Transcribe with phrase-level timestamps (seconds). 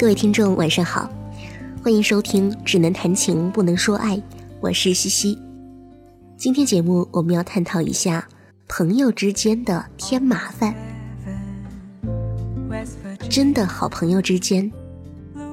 [0.00, 1.10] 各位听众，晚上好，
[1.84, 4.16] 欢迎收听《只能谈情不能说爱》，
[4.58, 5.38] 我是西西。
[6.38, 8.26] 今天节目我们要探讨一下
[8.66, 10.74] 朋友之间的添麻烦。
[13.28, 14.72] 真的好朋友之间，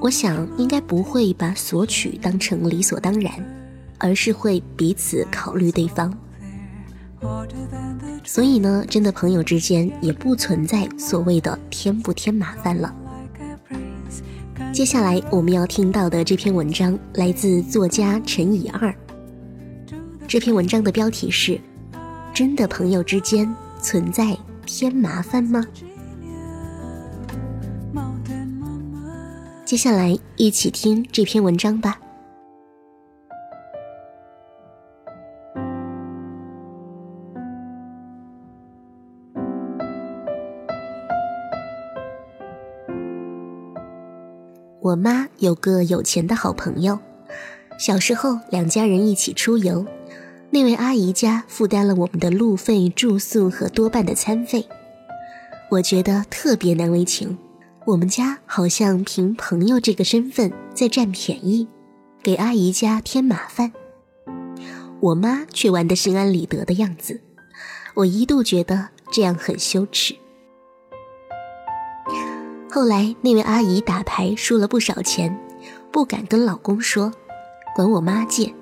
[0.00, 3.30] 我想应该不会把索取当成理所当然，
[3.98, 6.10] 而是会彼此考虑对方。
[8.24, 12.94] 所以呢，真的朋友之间也不存在所谓的添不添麻烦了。
[14.78, 18.94] 接下来我们要听到的这篇文章来自作家陈以二。
[20.28, 21.60] 这篇文章的标题是：
[22.32, 23.52] 真的朋友之间
[23.82, 25.66] 存在添麻烦吗？
[29.64, 31.98] 接下来一起听这篇文章吧。
[44.88, 46.98] 我妈有个有钱的好朋友，
[47.78, 49.84] 小时候两家人一起出游，
[50.48, 54.66] 那位阿姨家负担了我们的路费、住宿和多半的餐费，
[55.70, 57.36] 我觉得特别难为情。
[57.84, 61.68] 我们家好像凭朋友这个身份在占便宜，
[62.22, 63.70] 给阿姨家添麻烦，
[65.00, 67.20] 我妈却玩得心安理得的样子，
[67.92, 70.16] 我一度觉得这样很羞耻。
[72.70, 75.36] 后来那位阿姨打牌输了不少钱，
[75.90, 77.10] 不敢跟老公说，
[77.74, 78.54] 管我妈借。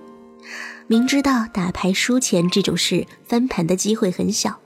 [0.86, 4.60] 明知道打牌输钱这种事翻盘的机会很小，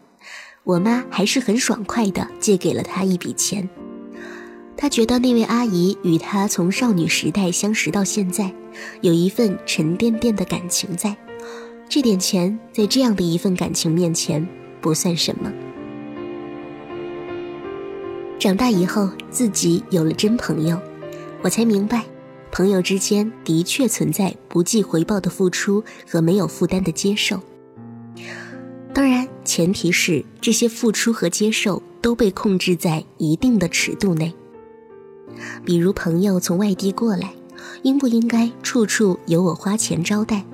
[0.63, 3.67] 我妈还是很爽快的借给了她一笔钱。
[4.77, 8.53] 她觉得那位阿姨与她从少女时代相识到现在，
[9.01, 11.17] 有一份沉甸甸的感情在，
[11.89, 14.47] 这点钱在这样的一份感情面前
[14.83, 15.51] 不算什么。
[18.41, 20.81] 长大以后，自己有了真朋友，
[21.43, 22.07] 我才明白，
[22.51, 27.39] 朋友之间的确存在不计回报的付出和没有负担的接受。
[28.95, 34.33] 当然，前提是这些付出和接受都被控制在一定的尺度内。
[35.63, 37.35] 比如，朋友从外地过来，
[37.83, 40.47] 应不应该处处由我花钱招待？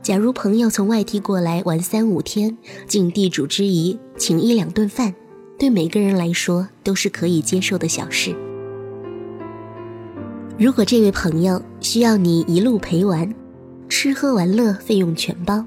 [0.00, 2.56] 假如朋友从外地过来玩三五天，
[2.86, 5.16] 尽地主之谊，请一两顿饭。
[5.58, 8.34] 对每个人来说都是可以接受的小事。
[10.56, 13.34] 如果这位朋友需要你一路陪玩，
[13.88, 15.66] 吃喝玩乐费用全包，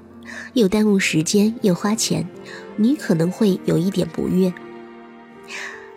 [0.54, 2.26] 又耽误时间又花钱，
[2.78, 4.54] 你可能会有一点不悦。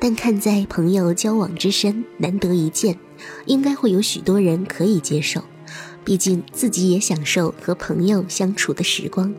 [0.00, 2.99] 但看在朋友交往之深，难得一见，
[3.47, 5.43] 应该会有许多人可以接受。
[6.04, 9.33] 毕竟自己也享受和朋友相处的时光。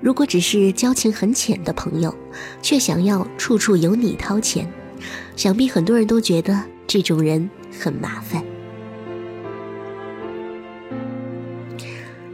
[0.00, 2.14] 如果只是交情很浅的朋友，
[2.62, 4.70] 却想要处处由你掏钱，
[5.34, 7.50] 想必很多人都觉得这种人
[7.80, 8.42] 很麻烦。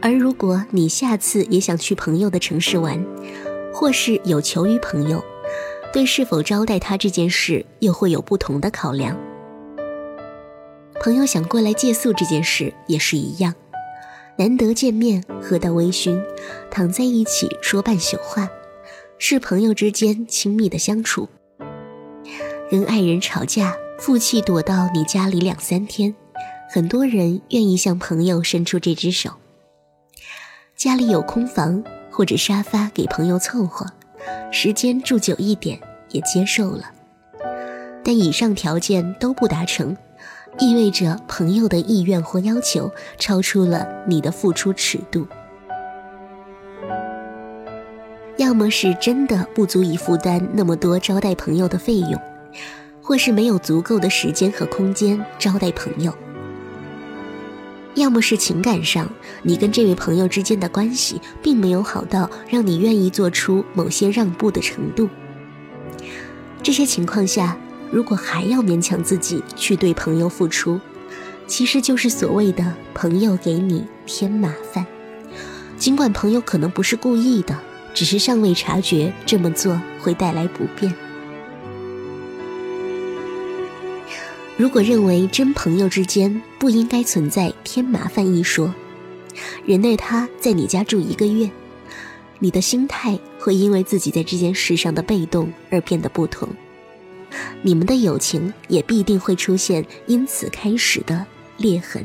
[0.01, 3.03] 而如果你下次也想去朋友的城市玩，
[3.73, 5.23] 或是有求于朋友，
[5.91, 9.17] 对是否招待他这件事又会有不同的考量。
[11.01, 13.53] 朋友想过来借宿这件事也是一样。
[14.37, 16.21] 难得见面，喝到微醺，
[16.69, 18.49] 躺在一起说半宿话，
[19.17, 21.29] 是朋友之间亲密的相处。
[22.69, 26.13] 跟爱人吵架，负气躲到你家里两三天，
[26.69, 29.31] 很多人愿意向朋友伸出这只手。
[30.75, 31.81] 家里有空房
[32.11, 33.85] 或者沙发给朋友凑合，
[34.51, 35.79] 时间住久一点
[36.09, 36.91] 也接受了。
[38.03, 39.95] 但以上条件都不达成。
[40.57, 45.27] 意味着朋友的意愿或要求超出了你的付出尺度，
[48.37, 52.17] 要么是真的不足以负担那么多招待朋友的费用，
[53.01, 56.13] 或是没有足够的时间和空间招待朋友；
[57.95, 59.09] 要么是情感上
[59.43, 65.09] 你跟这位朋友之间的关系并没有好到让你愿意做出某些让步的程度。
[66.63, 67.57] 这些情况下。
[67.91, 70.79] 如果还要勉强自己去对朋友付出，
[71.47, 74.85] 其实就是所谓的朋友给你添麻烦。
[75.77, 77.57] 尽管朋友可能不是故意的，
[77.93, 80.93] 只是尚未察觉这么做会带来不便。
[84.57, 88.73] 如果认为真朋友之间不应该存在添麻烦一说，
[89.65, 91.49] 忍耐他在你家住一个月，
[92.39, 96.47] 你的心态会因为自己在这件事上的被动而变得不同。
[97.61, 101.25] 你们的友情也必定会出现因此开始的
[101.57, 102.03] 裂痕，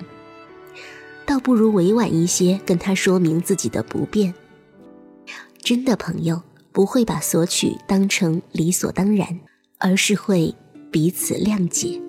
[1.27, 4.35] 倒不如委婉一些跟他说明自己的不便。
[5.63, 6.43] 真的朋友
[6.73, 9.41] 不会把索取当成理所当然，
[9.79, 10.55] 而是会
[10.91, 12.01] 彼此谅解。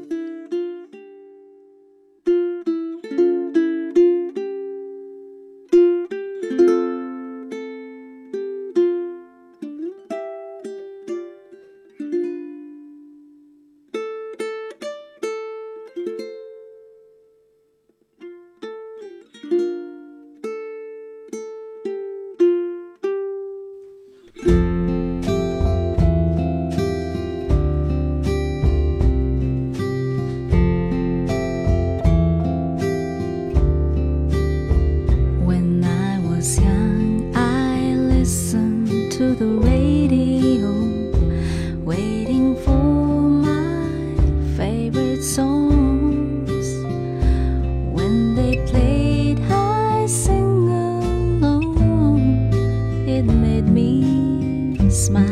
[54.92, 55.26] smile.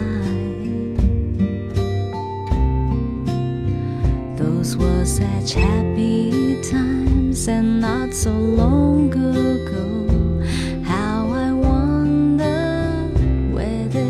[4.38, 10.44] Those were such happy times and not so long ago.
[10.84, 13.10] How I wonder
[13.54, 14.10] where they're.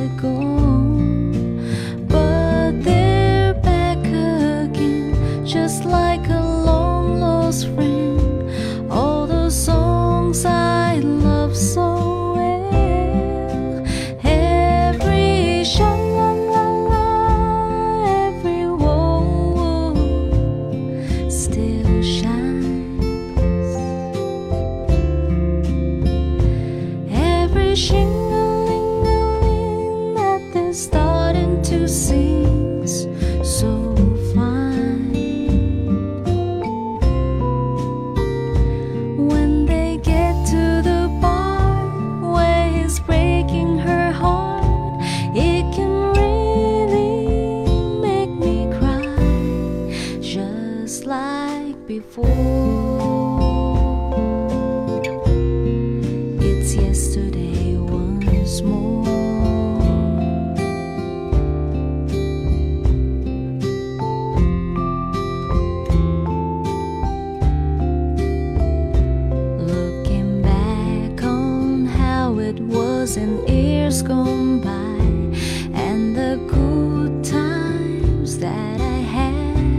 [2.08, 7.99] But they're back again, just like a long lost friend.
[27.70, 28.09] wishing
[74.02, 75.00] gone by
[75.78, 79.74] and the good times that I had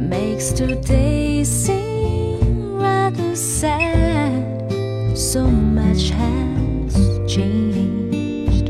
[0.00, 4.70] makes today seem rather sad.
[5.16, 6.94] So much has
[7.26, 8.68] changed.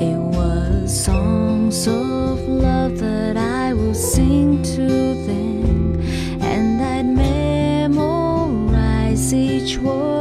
[0.00, 6.00] It was songs of love that I would sing to them,
[6.40, 7.06] and I'd
[7.86, 8.54] memorize
[9.34, 10.13] each word.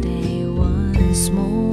[0.00, 1.69] Saturday once more.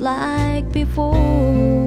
[0.00, 1.79] like before.